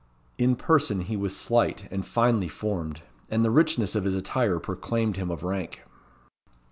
In 0.39 0.55
person 0.55 1.01
he 1.01 1.15
was 1.15 1.37
slight 1.37 1.87
and 1.91 2.03
finely 2.03 2.47
formed; 2.47 3.03
and 3.29 3.45
the 3.45 3.51
richness 3.51 3.93
of 3.93 4.03
his 4.03 4.15
attire 4.15 4.57
proclaimed 4.59 5.15
him 5.15 5.29
of 5.29 5.43
rank. 5.43 5.83